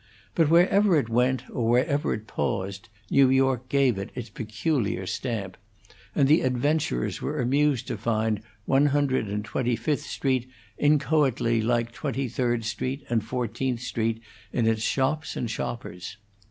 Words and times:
But 0.33 0.49
wherever 0.49 0.97
it 0.97 1.09
went 1.09 1.43
or 1.51 1.69
wherever 1.69 2.11
it 2.11 2.25
paused, 2.25 2.89
New 3.11 3.29
York 3.29 3.69
gave 3.69 3.99
its 3.99 4.31
peculiar 4.31 5.05
stamp; 5.05 5.57
and 6.15 6.27
the 6.27 6.41
adventurers 6.41 7.21
were 7.21 7.39
amused 7.39 7.85
to 7.85 7.99
find 7.99 8.41
One 8.65 8.87
Hundred 8.87 9.27
and 9.29 9.45
Twenty 9.45 9.75
fifth 9.75 10.07
Street 10.07 10.49
inchoately 10.79 11.61
like 11.63 11.91
Twenty 11.91 12.27
third 12.27 12.65
Street 12.65 13.05
and 13.11 13.23
Fourteenth 13.23 13.81
Street 13.81 14.23
in 14.51 14.65
its 14.65 14.81
shops 14.81 15.35
and 15.37 15.51
shoppers. 15.51 16.17